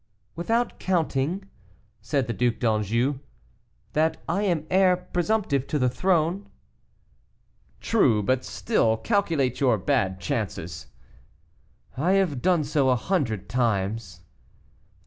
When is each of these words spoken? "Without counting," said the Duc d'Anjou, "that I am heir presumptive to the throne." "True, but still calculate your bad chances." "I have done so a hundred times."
"Without 0.35 0.79
counting," 0.79 1.47
said 2.01 2.25
the 2.25 2.33
Duc 2.33 2.55
d'Anjou, 2.57 3.19
"that 3.93 4.17
I 4.27 4.41
am 4.41 4.65
heir 4.71 4.97
presumptive 4.97 5.67
to 5.67 5.77
the 5.77 5.89
throne." 5.89 6.49
"True, 7.81 8.23
but 8.23 8.43
still 8.43 8.97
calculate 8.97 9.59
your 9.59 9.77
bad 9.77 10.19
chances." 10.19 10.87
"I 11.95 12.13
have 12.13 12.41
done 12.41 12.63
so 12.63 12.89
a 12.89 12.95
hundred 12.95 13.47
times." 13.47 14.21